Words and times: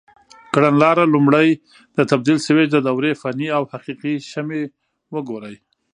کړنلاره: 0.53 1.03
لومړی 1.13 1.47
د 1.97 1.99
تبدیل 2.11 2.37
سویچ 2.45 2.69
د 2.73 2.77
دورې 2.87 3.11
فني 3.21 3.47
او 3.57 3.63
حقیقي 3.71 4.13
شمې 4.31 4.61
وګورئ. 5.13 5.55